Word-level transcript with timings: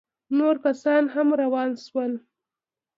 نور 0.37 0.55
کسان 0.65 1.03
هم 1.13 1.27
روان 1.41 1.69
سول. 1.85 2.11